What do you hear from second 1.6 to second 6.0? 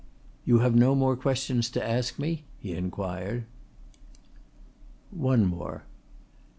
to ask me?" he inquired. "One more."